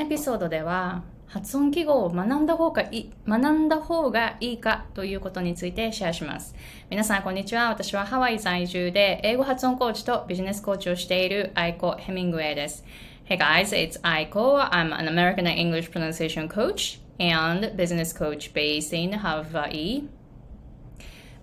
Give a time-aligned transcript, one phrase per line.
[0.00, 6.54] エピソードでは発音記号を学んだ方がいい、学んだ方がいいかということについてシェアします。
[6.88, 7.68] 皆さん、こんにちは。
[7.68, 12.82] 私はハワイ在住で英語発音コーチとビジネスコーチをしているアイコ・ヘミングウェイです。
[13.26, 14.70] Hey guys, it's Aiko.
[14.70, 20.08] I'm an American English pronunciation coach and business coach based in Hawaii.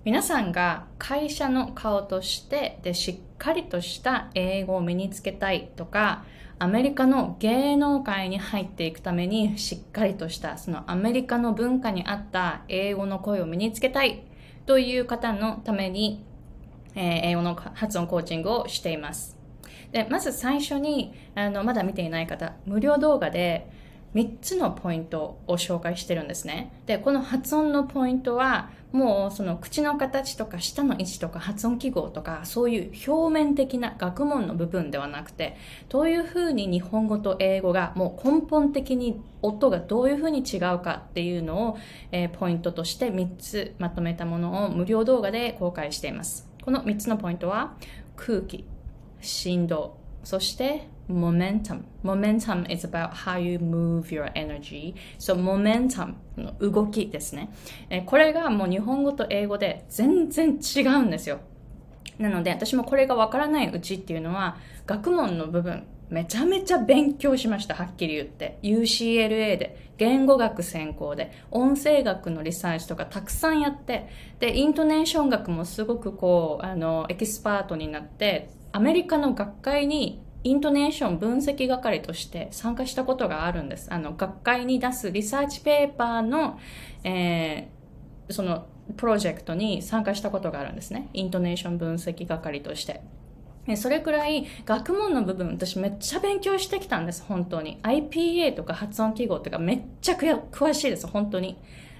[0.03, 6.25] 皆さんが会社の顔としてでしっかりとした英語を身につけたいとか
[6.59, 14.23] アメリカの芸能界に入っていくためにしっかりとしたそのアメリカの文化に合った英語の声を身につけたい
[14.65, 16.25] という方のために、
[16.95, 19.37] えー、英語の発音コーチングをしています。
[19.91, 23.71] でまず最初にあのまだ見ていない方無料動画で
[24.17, 26.73] 3つのポイントを紹介してるんですね。
[26.87, 35.57] で、この発音のポイントは、もうその口の形とか舌の位置とか発音記号とかそういう表面的な学問の部分ではなくて
[35.89, 41.77] どういうふうに日本語と英語がもう根本的に音がどういうふうに違うかっていうのを、
[42.13, 46.49] えー、ポイントとして3つまとめたものを無料動画で公開しています。
[46.63, 47.75] この3つのポイントは
[48.15, 48.63] 空気、
[49.19, 51.83] 振動、そして momentum.
[52.03, 54.93] Momentum is about how you move your energy.
[55.17, 57.49] So momentum の動きですね。
[58.05, 61.39] これがもう日本語と英語で全然違うんですよ。
[62.19, 67.75] なので私もこれがわからないうちっていうのは学問の部分めちゃめちゃ勉強しました。
[67.75, 68.59] はっきり言って。
[68.63, 74.07] UCLA で、言語学専攻で、音声学のリサーチとかたくさんやって、
[74.39, 83.91] で、イントネーション学もすごくこう、あの、エキスパートになって、アメリカの学会にイントネーション分析係として参加したことがあるんです。
[83.91, 86.59] あの、学会に出すリサーチペーパーの、
[87.03, 91.09] えー、その、プロジェクトに参加したことがあるんですね。
[91.13, 93.01] イントネーション分析係として。
[93.75, 97.79] それくらい学問の部分私めっちゃ勉強してきたんです、本当に。
[97.83, 101.57] IPA とか発音記号とかめっちゃ詳しいです、本当に。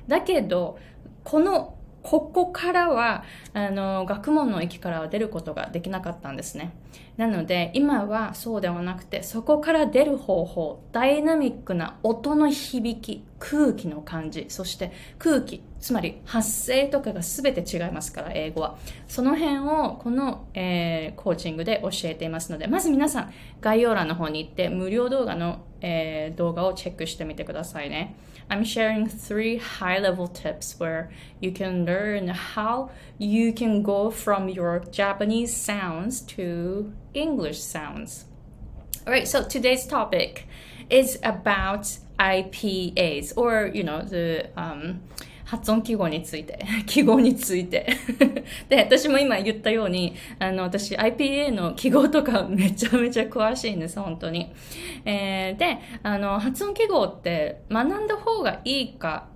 [0.07, 0.77] だけど、
[1.25, 1.76] この
[2.07, 6.71] ここからは、あの、学問の域からは出ることができなかったんですね。
[7.17, 18.77] なので、今はそうではなくて、そこから出る方法、ダイナミックな音の響き、空気の感じ、そして空気、つまり発声とかが全て違いますから、英語は。
[19.09, 28.15] その辺をこの、えー、コーチングで教えていますので、まず皆さん、概要欄の方に行って無料動画の、えー、動画をチェックしてみてくださいね。
[28.49, 34.79] I'm sharing three high level tips where you can learn how you can go from your
[34.91, 38.25] Japanese sounds to English sounds.
[39.05, 40.47] Alright, so today's topic
[40.89, 45.01] is about IPAs or, you know, the um,
[45.47, 47.87] 発音記号について、 記号について。
[48.67, 54.51] で、私も今言ったように、あの、私 IPA の記号とか めちゃめちゃ詳しいんです、本当に。
[55.05, 59.29] えー、で、あの、発音記号って学んだ方がいいか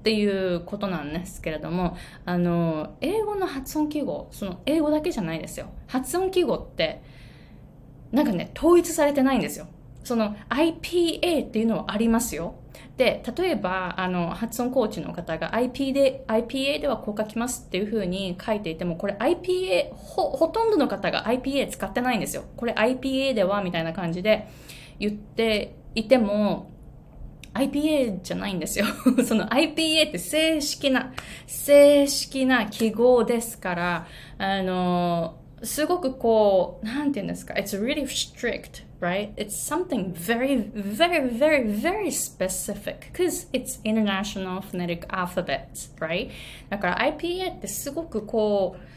[0.00, 5.66] っていうことなんですけれども、あの、英語の発音記号、その英語だけじゃないですよ。
[5.86, 7.02] 発音記号って、
[8.10, 9.68] なんかね、統一されてないんですよ。
[10.02, 12.56] その IPA っていうのはありますよ。
[12.96, 22.44] で、例えば、あの、発音コーチの方が IP で、IPA ではこう書きますっていうふうに書いていても、これ IPA、ほ、ほとんどの方が IPA 使ってないんですよ。
[22.56, 24.48] これ IPA ではみたいな感じで
[24.98, 26.70] 言っていても、
[27.54, 28.86] IPA じゃないんですよ。
[29.26, 31.12] その IPA って正式な、
[31.46, 34.06] 正式な記号ですから、
[34.38, 39.34] あの、すごくこう、なんて言うんですか、it's really strict, right?
[39.34, 45.68] It's something very, very, very, very specific because it's international phonetic alphabet,
[45.98, 46.30] right?
[46.68, 48.92] だから IPA ってすごくこう、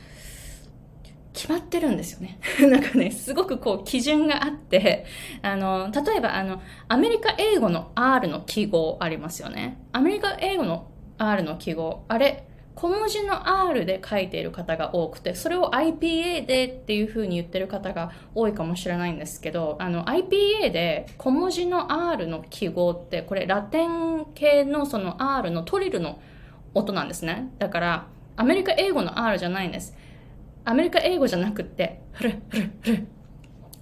[1.33, 2.39] 決まってるんですよね。
[2.61, 5.05] なんかね、すごくこう基準があって、
[5.41, 9.77] あの、例えばあの、アメリカ英語の R の記号ありますよね。
[9.91, 10.87] アメリカ英語の
[11.17, 26.19] R の記号、あれ、小文字の R で書いている方が多くて、それを IPA でっていう風に言ってる方が多いかもしれないんですけど、あの IPA で小文字の R の記号って、これラテン系のその R のトリルの
[26.73, 27.53] 音なんですね。
[27.59, 29.95] だから、アメリカ英語の R じゃないんです。
[30.65, 33.07] アメリカ英語じゃなくって、フルフルフル。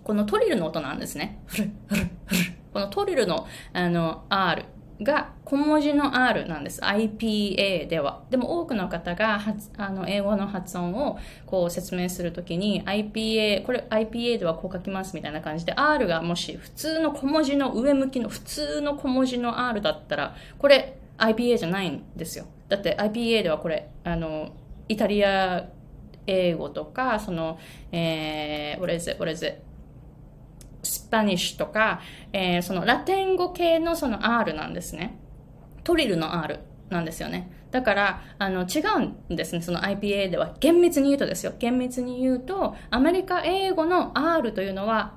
[0.03, 1.41] このトリルの音なんですね。
[1.47, 2.53] フルフルフル。
[2.73, 4.65] このトリルのあの R
[5.03, 6.81] が小文字の R なんです。
[6.81, 8.23] IPA では。
[8.29, 9.39] でも多くの方が
[9.77, 22.45] あの英語の発音をこう説明するときに IPA、これ IPA ではこう書きますみたいな感じで R がもし普通の小文字の上向きの普通の小文字の R だったらこれ IPA じゃないんですよ。
[22.69, 24.51] だって IPA ではこれあの
[24.87, 25.67] イタリア
[26.27, 27.59] 英語とかその、
[27.91, 29.61] えー、what is it, what is it?
[30.83, 32.01] スパニッシュとか、
[32.33, 35.19] えー、そのラテン語系のその R なんですね。
[35.83, 36.59] トリルの R
[36.89, 37.51] なんですよね。
[37.71, 38.81] だから、あの、違
[39.29, 39.61] うんですね。
[39.61, 40.55] その IPA では。
[40.59, 41.53] 厳密に言うとですよ。
[41.57, 45.15] 厳密に言うと、アメリカ英語の R というのは、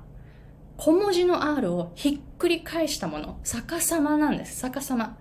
[0.77, 3.39] 小文字の R をひっくり返したもの。
[3.43, 4.61] 逆さまなんです。
[4.61, 5.17] 逆さま。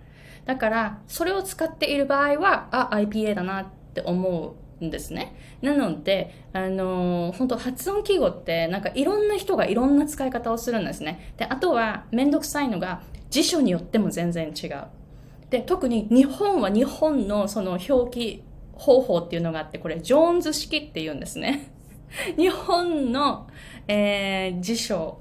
[0.46, 5.36] だから、それを使っている場合は、あ、IPA だなって思うんですね。
[5.62, 11.32] なので、あのー、本当発音記号ってなんかいろんな人がいろんな使い方をするんですね。
[11.36, 14.84] で、あとはめんどくさいのが辞書によっても全然違う。
[15.50, 18.42] で、特に日本は日本のその表記
[18.72, 21.72] 方法っていうのがあって、これジョーンズ式って言うんですね。
[22.36, 23.48] 日本の、
[23.88, 25.20] えー、辞書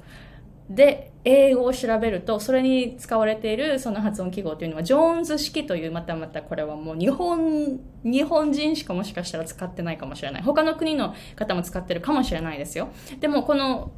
[0.69, 10.43] で英語を調べると、それに使われているその発音記号というのは、ジョーンズ式という、またまたこれはもう日本、日本人しかもしかしたら使ってないかもしれない。
[10.43, 12.89] 他の国の方も使ってるかもしれないですよ。
[13.19, 13.91] でもこの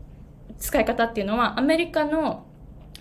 [0.57, 2.45] 使い方っていうのは、アメリカの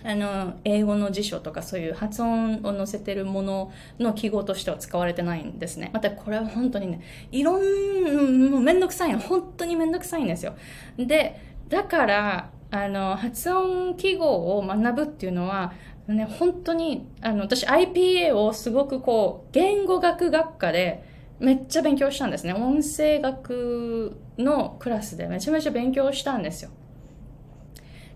[0.03, 5.89] あの、英語の辞書とかそういう発音を載せてるものの記号としては使われてないんですね。
[5.93, 7.01] またこれは本当にね、
[7.31, 9.19] いろん、もうめんどくさいの。
[9.19, 10.55] 本当にめんどくさいんですよ。
[10.97, 15.73] で、だから、あの、発音記号を学ぶっていうのは、
[16.07, 21.03] ね、本当に、あの、私 IPA をすごくこう、言語学学科で
[21.39, 22.53] めっちゃ勉強したんですね。
[22.53, 26.71] 音声学のクラスでめちゃめちゃ勉強したんですよ。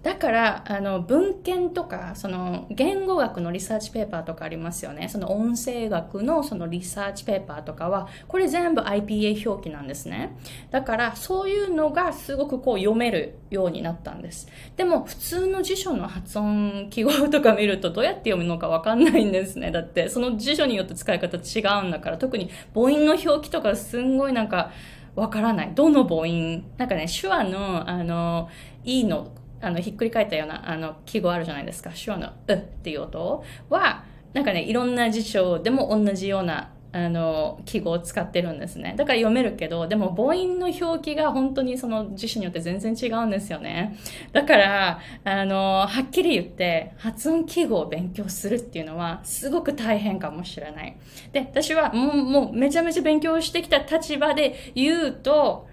[0.04, 5.10] だから、あの、文献とか、その、言語学のリサーチペーパーとかありますよね。
[5.10, 10.36] その音声学のそのリサーチペーパーとかは、これ全部 IPA 表記なんですね。
[10.72, 14.48] だから、そういうのがすごくこう読めるようになったんです。
[14.76, 19.70] でも、普通の辞書の発音記号とか見ると、どうやって読むのかわかんないんですね。
[19.70, 24.72] だって、その辞書によって使い方違うんだから、特に母音の表記とかすんごいなんか、
[25.16, 25.72] わからない。
[25.76, 26.64] どの母音？
[26.78, 28.50] なんかね、手話の、あの、
[28.84, 31.92] E のあの、ひっくり返ったような、あの、記号あるじゃないですか。
[31.92, 34.04] 手話の、うっていう音は、
[34.34, 38.96] なんかね、いろんな辞書でも同じような、あの、記号を使ってるんですね。
[38.98, 43.98] だから読めるけど、でも母音の表記が本当にその辞書によって全然違うんですよね。
[44.34, 50.98] だから、あの、はっきり言って、発音記号を勉強するっていうのは、すごく大変かもしれない。
[51.32, 55.68] で、私はもう、もうめちゃめちゃ勉強してきた立場で言うと、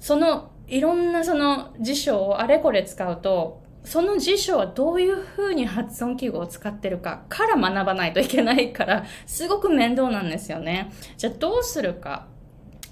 [0.00, 10.90] そのいろんなその辞書をあれこれ使うと、その辞書はどういうふうに発音記号を使ってるかから学ばないといけないから、 すごく面倒なんですよね。
[11.18, 12.26] じゃあどうするか。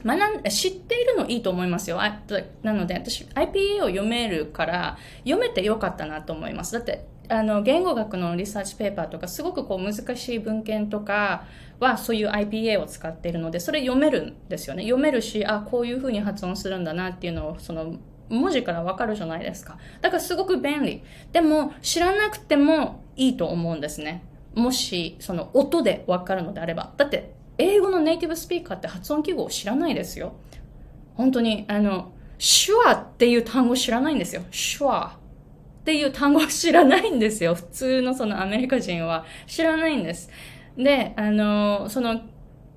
[0.05, 2.03] 学ん、知っているのいいと思いますよ。
[2.03, 2.21] あ
[2.63, 6.75] なので、私、IPA を読めるから、読めてよかったなと思います。
[6.75, 11.45] だって、あの、言語学のリサーチペーパーとか、すごくこう難しい文献とか
[11.79, 14.83] は、そういう IPA を使っているので、それ読めるんですよね。
[14.83, 17.95] 読めるし、あ、こういうふうに発音するんだなっていうのを、その、
[18.29, 19.79] 文字からわかるじゃないですか。
[20.01, 21.03] だからすごく便利。
[21.33, 24.25] でも、知らなくてもいいと思うんですね。
[24.55, 26.93] もし、その音でわかるのであれば。
[26.97, 30.33] だって、英語のネイティブスピーカーって発音記号を知らないですよ。
[31.15, 34.43] 本当に、あの、手話っていう単語知らないんですよ。
[34.51, 35.20] 手話。
[35.91, 37.57] っていう単語を知らないんですよ。
[37.57, 40.31] 普通のそのアメリカ人は知らないんです。
[40.77, 42.21] で、あの、その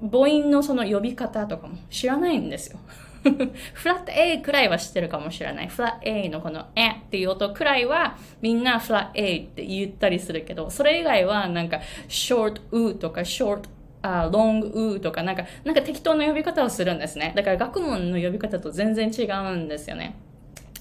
[0.02, 2.80] 母音のその呼び方とかも知らないんですよ。
[3.22, 5.68] フラット A くらいは知ってるかもしれない。
[5.68, 13.66] フラット A のこのえっていう音くらいはみんなフラット A って言ったりするけど、それ以外はなんか short u とか short
[14.02, 17.32] あ、ロングウーとかなんか、なんか適当な呼び方をするんですね。
[17.36, 20.16] だから学問の呼び方と全然違うんですよね。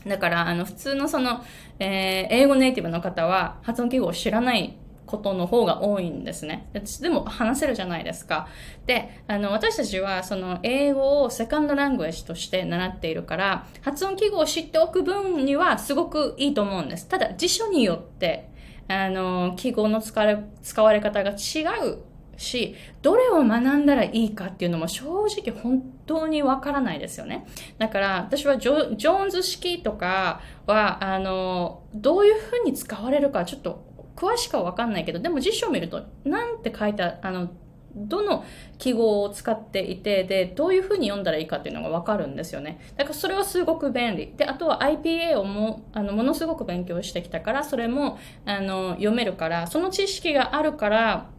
[0.07, 1.45] だから、あの、普通のその、
[1.79, 6.71] えー、英語ネイティブの方は発音記号を知らないことの方が多いんですね。
[6.73, 8.49] でも話せるじゃないですか。
[8.87, 17.09] で、あの、私たちはその英語をセカンドラングエッジとして習っているから、発音記号を知っておく分にはすごくいいと思うんです。
[17.09, 18.49] ただ、辞書によって、
[18.89, 21.99] あの、記号の使われ、使われ方が違う
[22.37, 27.47] し、どれを学んだらいいかっていうのも正直本当にわからないですよね。
[27.79, 33.85] だから私はジョジョーンズ式とかは、あの、どういうふうに使われるかちょっと
[34.17, 37.51] 詳しくはわかんないけど、でも辞書を見ると、なんて書いた、あの、
[37.95, 38.45] どの
[38.79, 42.81] 記号を使っていて、で、どういうふうに読んだらいいかっていうのがわかるんですよね。
[42.97, 44.33] だからそれはすごく便利。
[44.37, 51.31] で、あとは IPA をも、あの、ものすごく勉強してきたから、それも、あの、読めるから、その知識があるから、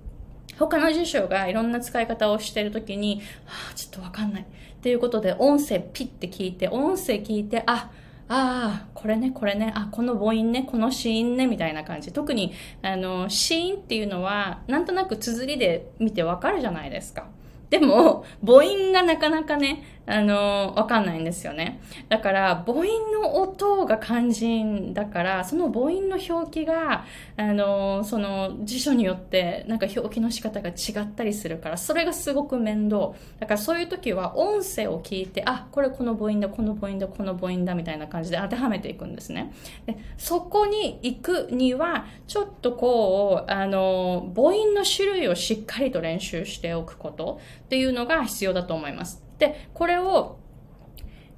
[0.58, 4.42] 他の辞書がいろんな使い方をしてるときに、はあ、ちょっとわかんない。
[4.42, 4.46] っ
[4.82, 7.90] ていうことで、音声ピッて聞いて、音声聞いて、あ、
[8.30, 12.12] ああ、これね、これね、あ、この母音ね、この子音ね、みたいな感じ。
[12.12, 17.28] 特に、あの、子音っていうのは、なんとなく綴りで見てわかるじゃないですか。
[17.70, 21.80] でも、母音がなかなかね、あの、わかんないんですよね。
[22.10, 27.06] だから、母音の音が肝心だから、その母音の表記が、
[27.38, 33.14] あの、その辞書によって、なんか表記の仕方が違ったりするから、それがすごく面倒。
[33.40, 39.54] だからそういう時は音声を聞いて、あ、これこの母音だ、この母音だ、この母音だ、みたいな感じで当てはめていくんですね。
[39.86, 49.23] でそこに行くには、ちょっとこう、あの、母音の種類をしっかりと練習しておくことっていうのが必要だと思います。
[49.38, 50.38] で、これを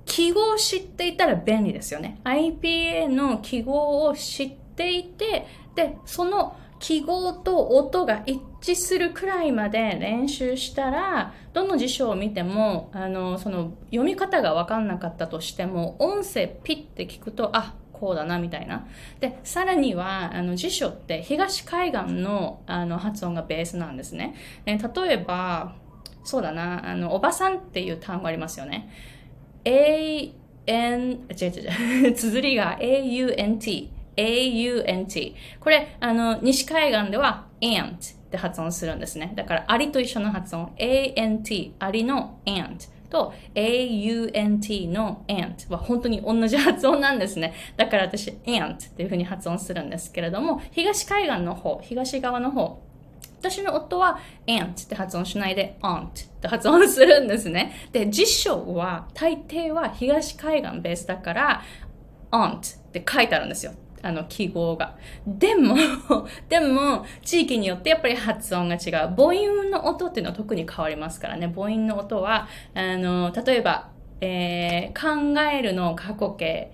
[0.05, 2.19] 記号を知っていたら便利ですよね。
[2.23, 18.87] IPA の記号を知っていて、で、その記号と音が一致するくらいまで練習したら、どの辞書を見ても、あの、その読み方がわかんなかったとしても、音声ピッて聞くと、あ、こうだなみたいな。
[19.21, 24.35] で、さらには、あの辞書って東海岸のあの発音がベースなんですね。
[24.65, 25.75] え例えば、
[26.25, 28.89] そうだな、あの、おばさんっていう単語ありますよね。
[29.63, 30.33] a,
[30.67, 33.91] n, 違う違う違う、 綴りが a-u-n-t。
[34.17, 35.35] a-u-n-t。
[35.59, 39.33] これ、あの、西海岸では ant って発音するんですね。
[39.35, 40.71] だから、アリと一緒の発音。
[40.77, 42.95] a-n-t、アリの ant。
[43.09, 47.53] と aunt の ant は本当に同じ発音なんですね。
[47.77, 52.81] だから私 ant っていう風に発音するんですけれども、東海岸の方、東側の方、
[53.49, 56.11] 私の夫は ant って発音しないで aunt っ
[56.41, 57.89] て発音するんですね。
[57.91, 61.61] で、辞書は大抵は東海岸ベースだから
[62.31, 63.73] aunt って書いてあるんですよ。
[64.01, 64.95] あの記号が。
[65.25, 65.75] でも、
[66.47, 69.15] でも、地域によってやっぱり発音が違う。
[69.15, 71.51] 母音の音っていうのは特に変わりますからね。
[71.53, 73.89] 母音の音は、あの、例えば、
[74.21, 76.71] えー、考えるの過去形。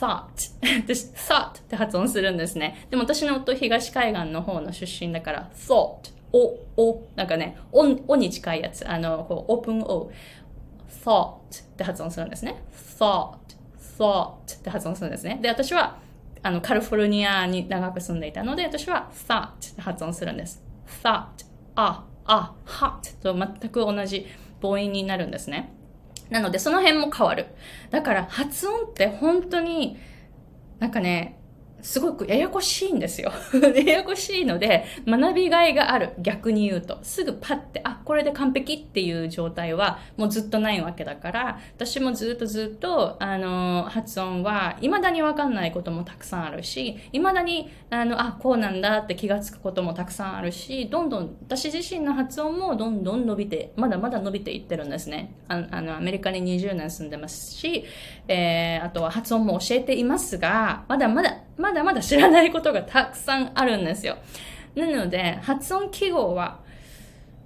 [0.00, 0.52] Thought
[0.84, 2.86] 私 thought って発音するんですね。
[2.90, 8.88] でも私の夫東海岸の方の出身だから thought お、お、なんかね、お、おに近いやつ。
[8.88, 10.10] あの、こう、オープン O。
[11.04, 12.62] thought って発音するんですね。
[12.98, 13.36] thought,
[13.98, 15.38] thought って発音するんですね。
[15.42, 15.98] で、私は、
[16.42, 20.62] あの、カリフォルニアに長く住んでいたので、私は thought って発音するんです。
[21.02, 21.26] thought,
[21.74, 24.26] あ、あ、hot と全く同じ
[24.60, 25.70] 母音になるんですね。
[26.32, 27.46] なのでその辺も変わる。
[27.90, 29.98] だから発音って本当に
[30.78, 31.38] なんかね、
[31.82, 33.32] すごくややこしいんですよ。
[33.74, 36.10] ややこしいので、学びがいがある。
[36.18, 36.98] 逆に言うと。
[37.02, 55.34] すぐパッて、あ、これで完璧っていう状態はもうずっとないわけだから、私もずっとずっと、あの、発音は未だにわかんないこともたくさんあるし、未だに、あの、あ、こうなんだって気がつくこともたくさんあるし、どんどん、私自身の発音もどんどん伸びて、まだまだ伸びていってるんですね。
[55.48, 57.84] ああの、アメリカに20年住んでますし、
[58.28, 64.16] えー、あとは発音も教えていますが、まだまだ、まだまだ知らないことがたくさんあるんですよ。
[64.74, 66.60] なので、発音記号は、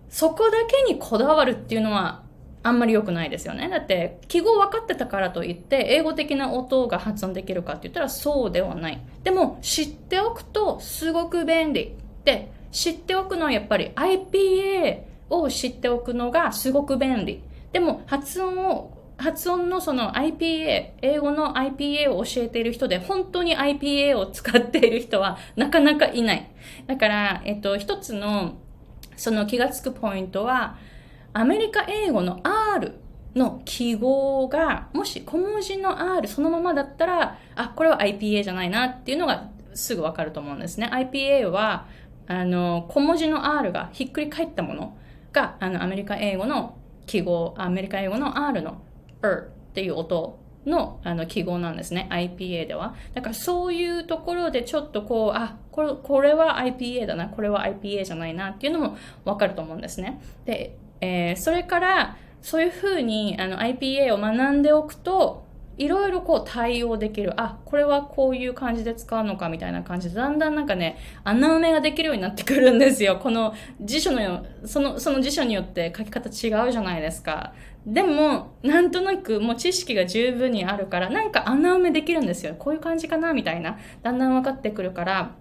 [0.09, 2.23] そこだけにこだわるっていうのは、
[2.63, 3.69] あんまり良くないですよね。
[3.69, 9.01] だって、記号分かってたからといって、英語的な音が発音できるかって言ったらそうではない。
[9.23, 11.95] でも、知っておくとすごく便利。
[12.25, 17.41] で、知っておくのはやっぱり IPA を知っておくのがすごく便利。
[17.73, 26.51] でも、発音を発音のその IPA、英語の IPA を教えている人で、本当に IPA を使っている人はなかなかいない。
[26.87, 28.59] だから、えっと、一つの、
[29.17, 30.77] その気がつくポイントは、
[31.33, 32.93] アメリカ英語の R
[33.35, 40.91] の記号が、もし小文字の R そのままだったら、あ、これは IPA じゃないなっていうのがすぐわかると思うんですね。
[40.93, 41.87] IPA は、
[42.27, 44.97] あの、小文字の R がひっくり返ったもの
[45.33, 48.83] が、あの、アメリカ英語の記号、アメリカ英語の R の
[49.27, 52.09] er っていう音のあの記号なんですね。
[52.11, 52.95] IPA では。
[53.15, 60.21] だからそういうところでちょっとこう、あ、これこれは IPA だな、これは IPA じゃないなっていうのもわかると思うんですね。
[60.45, 65.46] で、えー、それから、そういうふうにあの IPA を学んでおくと、
[65.79, 67.39] いろいろこう対応できる。
[67.41, 73.19] あ、これはこういう感じで使うのかみたいな感じで、だんだんなんかね、穴埋めができるようになってくるんですよ。
[73.23, 77.53] この辞書の、その、その辞書によって書き方違うじゃないですか。
[77.87, 82.55] でも、なんとなくもう知識が十分にあるから、なんか穴埋めできるんですよ。
[82.59, 83.79] こういう感じかなみたいな。
[84.03, 85.35] だんだん分かってくるから、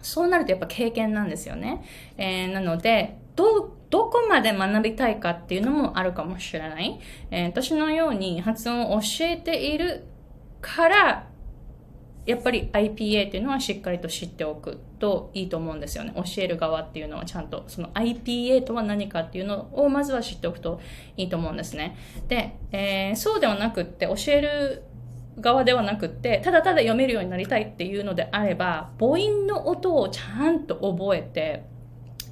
[0.00, 1.84] そうなるとやっぱ経験なんですよね。
[2.16, 6.98] えー、なので、ど、どこまで学びたいかっていうのもあるかもしれない。
[7.30, 10.04] えー、私のように発音を教えている
[10.60, 11.28] から、
[12.26, 16.12] やっぱり IPA っていうのはしっかりと知っておくといいと思うんですよね。
[16.16, 20.80] 教える側っていうのはちゃんと、その IPA とは何かっていうのをまずは知っておくと
[21.16, 21.96] いいと思うんですね。
[22.28, 24.84] で、えー、そうではなくって教える
[25.38, 31.64] 側ではなくって、ただただ読めるようになりたいっていうのであれば、母音の音をちゃんと覚えて、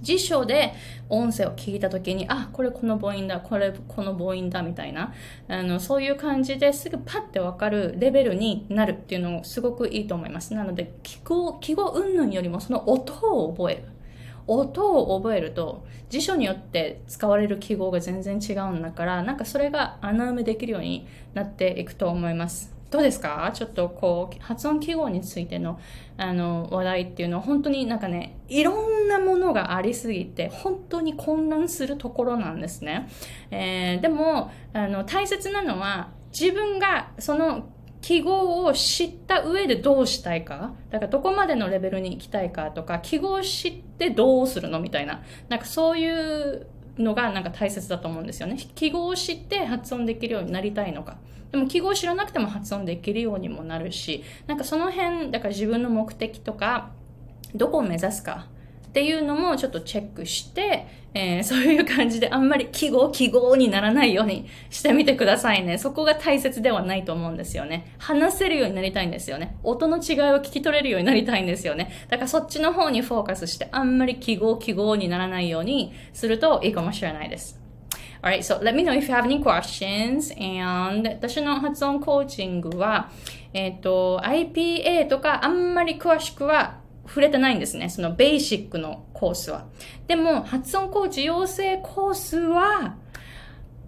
[0.02, 0.74] 辞書で
[1.08, 5.14] 音声を聞いた時に、あ、これこの母音だ、これこの母音だみたいな、
[5.48, 10.52] あの、そういう感じですぐパッてわかるレベルになるっていうのもすごくいいと思います。
[10.52, 13.84] なので、記号、記号云々よりもその音を覚える。
[14.48, 23.50] 音を覚えると辞書によって使われる記号が全然違うんだからなんかそれが穴埋めできるようになっていくと思いますどうですか？
[23.54, 25.80] ちょっとこう、発音記号についての、
[26.18, 33.08] あの、話題っていうのは本当になんかね、いろんなものがありすぎて、本当に混乱するところなんですね。
[33.50, 37.68] えー、でも、あの、大切なのは、自分がその
[38.02, 40.74] 記号を知った上でどうしたいか。
[40.90, 45.22] だからどこまでのレベルに行きたいかとか、記号を知ってどうするのみたいな。
[45.48, 46.66] なんかそういう
[46.98, 48.58] のがなんか大切だと思うんですよね。
[48.74, 51.16] 記号を知って発音できるようになりたいのか。
[51.52, 56.90] でも記号を知らなくても発音できるようにもなるし、なんかその辺、だから自分の目的とか、
[57.54, 58.46] どこを目指すか
[58.88, 65.78] っていうのもちょっとチェックして、えー、 そういう感じであんまり記号記号にならないようにしてみてくださいね。
[65.78, 67.94] そこが大切ではないと思うんですよね。
[67.96, 69.56] 話せるようになりたいんですよね。
[69.62, 71.90] 音の違いを聞き取れるようになりたいんですよね。
[72.10, 77.62] だからそっちの方にフォーカスしてあんまり記号記号にならないようにするといいかもしれないです。
[78.22, 80.32] Alright, so let me know if you have any questions.
[80.38, 83.10] And 私の発音コーチングは、
[83.54, 87.88] えっ、ー、と、IPA とかあんまり詳しくは触れてないんですね。
[87.88, 89.66] そのベーシックのコースは。
[90.06, 92.96] でも、発音コーチ養成コースは、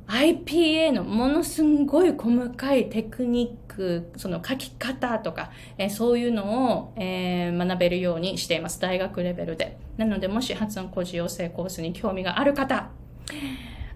[0.07, 8.81] IPA のものすごい細かいテクニック、その書き方とか、え、そういうのを、えー、学べるようにしています。
[8.81, 9.79] 大学レベルで。
[9.97, 12.91] なので、もし発音コーチ養成コースに興味がある方、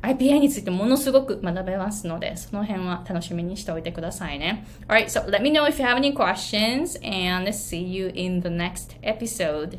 [0.03, 4.67] IPA についてものすごく学べますので、その辺は楽しみにしておいてくださいね。
[4.87, 8.97] Alright, so let me know if you have any questions and see you in the next
[9.03, 9.79] episode.